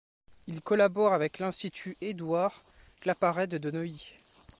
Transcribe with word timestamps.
Il 0.47 0.61
collabore 0.61 1.13
avec 1.13 1.37
l’Institut 1.37 1.95
Édouard-Claparède 2.01 3.57
de 3.59 3.69
Neuilly. 3.69 4.15